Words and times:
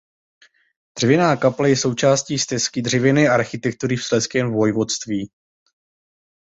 Dřevěná 0.97 1.35
kaple 1.35 1.69
je 1.69 1.77
součástí 1.77 2.39
Stezky 2.39 2.81
dřevěné 2.81 3.27
architektury 3.27 3.95
v 3.95 4.03
Slezském 4.03 4.53
vojvodství. 4.53 5.31